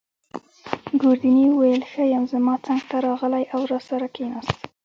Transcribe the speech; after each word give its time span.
ګوردیني 1.01 1.45
وویل: 1.49 1.81
ښه 1.91 2.03
یم. 2.13 2.23
زما 2.33 2.53
څنګته 2.65 2.95
راغلی 3.07 3.43
او 3.53 3.61
راسره 3.71 4.07
کښېناست. 4.15 4.55